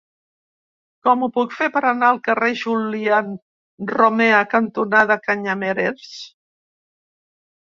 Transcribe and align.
Com 1.07 1.25
ho 1.25 1.27
puc 1.35 1.51
fer 1.57 1.67
per 1.75 1.83
anar 1.89 2.09
al 2.13 2.21
carrer 2.27 2.49
Julián 2.61 3.29
Romea 3.93 4.41
cantonada 4.55 5.19
Canyameres? 5.29 6.11